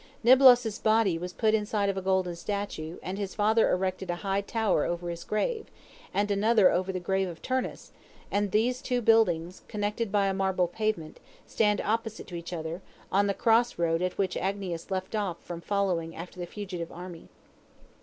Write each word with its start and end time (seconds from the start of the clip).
Niblos' 0.23 0.81
body 0.81 1.19
was 1.19 1.31
put 1.31 1.53
inside 1.53 1.87
of 1.87 1.95
a 1.95 2.01
golden 2.01 2.35
statue, 2.35 2.97
and 3.03 3.19
his 3.19 3.35
father 3.35 3.69
erected 3.69 4.09
a 4.09 4.15
high 4.25 4.41
tower 4.41 4.83
over 4.83 5.11
his 5.11 5.23
grave, 5.23 5.67
and 6.11 6.31
another 6.31 6.71
over 6.71 6.91
the 6.91 6.99
grave 6.99 7.27
of 7.27 7.39
Turnus, 7.43 7.91
and 8.31 8.49
these 8.51 8.81
two 8.81 8.99
buildings, 9.03 9.61
connected 9.67 10.11
by 10.11 10.25
a 10.25 10.33
marble 10.33 10.67
pavement, 10.67 11.19
stand 11.45 11.81
opposite 11.81 12.25
to 12.29 12.35
each 12.35 12.51
other, 12.51 12.81
on 13.11 13.27
the 13.27 13.35
cross 13.35 13.77
road 13.77 14.01
at 14.01 14.17
which 14.17 14.33
Agnias 14.35 14.89
left 14.89 15.13
off 15.13 15.37
from 15.43 15.61
following 15.61 16.15
after 16.15 16.39
the 16.39 16.47
fugitive 16.47 16.91
army. 16.91 17.29